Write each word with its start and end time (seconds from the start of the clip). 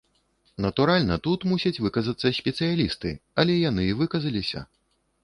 Натуральна, 0.65 1.17
тут 1.27 1.43
мусяць 1.51 1.81
выказацца 1.87 2.31
спецыялісты, 2.39 3.13
але 3.45 3.59
яны 3.69 3.87
і 3.91 3.97
выказаліся. 4.01 4.65